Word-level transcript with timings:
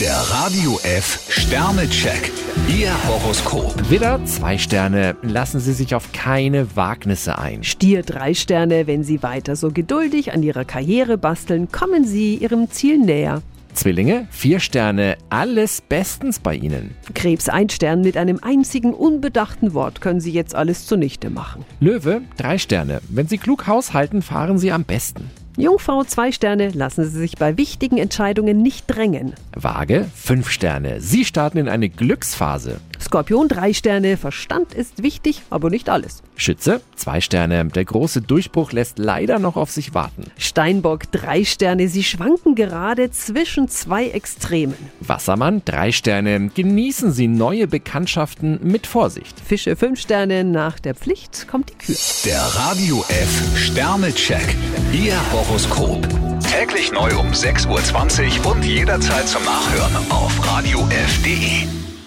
Der 0.00 0.14
Radio 0.14 0.78
F 0.84 1.26
Sternecheck. 1.28 2.30
Ihr 2.68 2.92
Horoskop. 3.08 3.90
Widder, 3.90 4.24
zwei 4.26 4.56
Sterne. 4.56 5.16
Lassen 5.22 5.58
Sie 5.58 5.72
sich 5.72 5.92
auf 5.96 6.12
keine 6.12 6.76
Wagnisse 6.76 7.36
ein. 7.36 7.64
Stier 7.64 8.02
drei 8.02 8.32
Sterne, 8.32 8.86
wenn 8.86 9.02
Sie 9.02 9.24
weiter 9.24 9.56
so 9.56 9.72
geduldig 9.72 10.32
an 10.32 10.44
Ihrer 10.44 10.64
Karriere 10.64 11.18
basteln, 11.18 11.72
kommen 11.72 12.04
Sie 12.04 12.36
Ihrem 12.36 12.70
Ziel 12.70 12.98
näher. 12.98 13.42
Zwillinge, 13.74 14.28
vier 14.30 14.60
Sterne. 14.60 15.16
Alles 15.30 15.80
bestens 15.80 16.38
bei 16.38 16.54
Ihnen. 16.54 16.94
Krebs 17.14 17.48
ein 17.48 17.68
Stern, 17.68 18.02
mit 18.02 18.16
einem 18.16 18.38
einzigen 18.40 18.94
unbedachten 18.94 19.74
Wort 19.74 20.00
können 20.00 20.20
Sie 20.20 20.30
jetzt 20.30 20.54
alles 20.54 20.86
zunichte 20.86 21.28
machen. 21.28 21.64
Löwe, 21.80 22.22
drei 22.36 22.58
Sterne. 22.58 23.00
Wenn 23.08 23.26
Sie 23.26 23.38
klug 23.38 23.66
haushalten, 23.66 24.22
fahren 24.22 24.58
Sie 24.58 24.70
am 24.70 24.84
besten. 24.84 25.28
Jungfrau 25.58 26.04
zwei 26.04 26.30
Sterne, 26.30 26.70
lassen 26.70 27.04
Sie 27.04 27.18
sich 27.18 27.36
bei 27.36 27.56
wichtigen 27.56 27.98
Entscheidungen 27.98 28.62
nicht 28.62 28.84
drängen. 28.86 29.32
Waage, 29.56 30.06
fünf 30.14 30.50
Sterne. 30.50 31.00
Sie 31.00 31.24
starten 31.24 31.58
in 31.58 31.68
eine 31.68 31.88
Glücksphase. 31.88 32.80
Skorpion 33.00 33.48
drei 33.48 33.72
Sterne, 33.72 34.16
Verstand 34.16 34.74
ist 34.74 35.02
wichtig, 35.02 35.42
aber 35.50 35.70
nicht 35.70 35.88
alles. 35.88 36.22
Schütze, 36.36 36.80
zwei 36.96 37.20
Sterne. 37.20 37.64
Der 37.66 37.84
große 37.84 38.22
Durchbruch 38.22 38.72
lässt 38.72 38.98
leider 38.98 39.38
noch 39.38 39.56
auf 39.56 39.70
sich 39.70 39.94
warten. 39.94 40.24
Steinbock 40.36 41.10
drei 41.12 41.44
Sterne, 41.44 41.88
Sie 41.88 42.04
schwanken 42.04 42.54
gerade 42.54 43.10
zwischen 43.10 43.68
zwei 43.68 44.08
Extremen. 44.08 44.76
Wassermann, 45.00 45.62
drei 45.64 45.92
Sterne. 45.92 46.50
Genießen 46.54 47.12
Sie 47.12 47.28
neue 47.28 47.66
Bekanntschaften 47.66 48.60
mit 48.62 48.86
Vorsicht. 48.86 49.38
Fische 49.40 49.76
fünf 49.76 50.00
Sterne, 50.00 50.44
nach 50.44 50.78
der 50.78 50.94
Pflicht 50.94 51.48
kommt 51.48 51.70
die 51.70 51.74
Kür. 51.74 51.96
Der 52.24 52.40
Radio 52.40 53.04
F 53.08 53.58
Sternecheck. 53.58 54.56
Ihr 54.92 55.16
Horoskop. 55.32 56.06
Täglich 56.50 56.92
neu 56.92 57.10
um 57.18 57.28
6.20 57.32 58.44
Uhr 58.44 58.52
und 58.52 58.64
jederzeit 58.64 59.28
zum 59.28 59.44
Nachhören 59.44 60.10
auf 60.10 60.46
Radio 60.46 60.78
radiof.de. 60.78 61.97